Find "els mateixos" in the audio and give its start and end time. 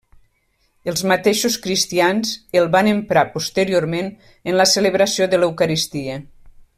0.93-1.57